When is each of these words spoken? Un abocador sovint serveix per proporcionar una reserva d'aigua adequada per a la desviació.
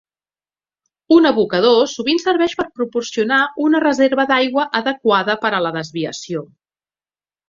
Un 1.15 1.27
abocador 1.31 1.75
sovint 1.91 2.21
serveix 2.23 2.55
per 2.61 2.65
proporcionar 2.79 3.39
una 3.65 3.81
reserva 3.83 4.25
d'aigua 4.31 4.65
adequada 4.81 5.37
per 5.45 5.53
a 5.59 5.61
la 5.67 5.73
desviació. 5.77 6.43